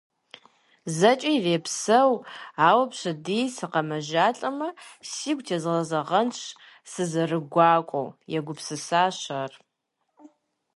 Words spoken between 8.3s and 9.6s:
егупсысащ ар.